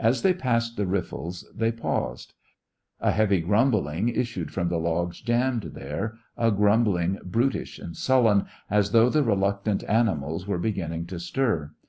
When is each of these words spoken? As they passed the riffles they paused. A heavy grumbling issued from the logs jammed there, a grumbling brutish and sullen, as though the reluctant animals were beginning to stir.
As 0.00 0.22
they 0.22 0.34
passed 0.34 0.76
the 0.76 0.88
riffles 0.88 1.44
they 1.54 1.70
paused. 1.70 2.34
A 2.98 3.12
heavy 3.12 3.40
grumbling 3.40 4.08
issued 4.08 4.50
from 4.50 4.68
the 4.68 4.76
logs 4.80 5.20
jammed 5.20 5.70
there, 5.74 6.18
a 6.36 6.50
grumbling 6.50 7.20
brutish 7.24 7.78
and 7.78 7.96
sullen, 7.96 8.46
as 8.68 8.90
though 8.90 9.08
the 9.08 9.22
reluctant 9.22 9.84
animals 9.84 10.48
were 10.48 10.58
beginning 10.58 11.06
to 11.06 11.20
stir. 11.20 11.70